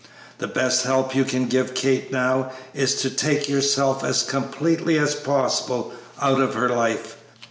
The 0.39 0.47
best 0.47 0.83
help 0.83 1.13
you 1.13 1.23
can 1.23 1.45
give 1.45 1.75
Kate 1.75 2.11
now 2.11 2.51
is 2.73 2.95
to 3.03 3.09
take 3.11 3.47
yourself 3.47 4.03
as 4.03 4.23
completely 4.23 4.97
as 4.97 5.13
possible 5.13 5.93
out 6.19 6.41
of 6.41 6.55
her 6.55 6.69
life. 6.69 7.17